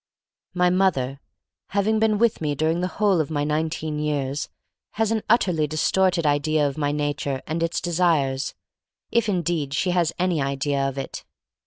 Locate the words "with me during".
2.19-2.79